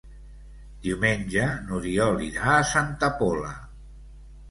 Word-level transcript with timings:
Diumenge 0.87 1.45
n'Oriol 1.67 2.19
irà 2.31 2.51
a 2.57 2.67
Santa 2.73 3.15
Pola. 3.23 3.57